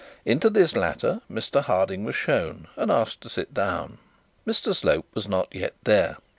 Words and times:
Into 0.25 0.49
this 0.49 0.75
latter 0.75 1.21
Mr 1.31 1.61
Harding 1.61 2.03
was 2.05 2.15
shown, 2.15 2.67
and 2.75 2.89
asked 2.91 3.21
to 3.21 3.29
sit 3.29 3.53
down. 3.53 3.99
Mr 4.47 4.75
Slope 4.75 5.05
was 5.13 5.27
not 5.27 5.53
yet 5.53 5.75
there. 5.83 6.17